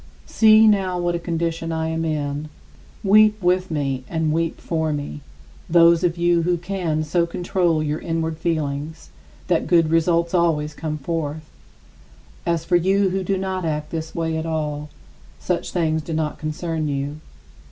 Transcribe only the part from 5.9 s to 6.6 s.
of you who